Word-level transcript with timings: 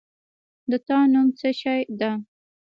د 0.69 0.71
تا 0.87 0.97
نوم 1.13 1.27
څه 1.39 1.49
شی 1.59 1.81
ده؟ 1.99 2.11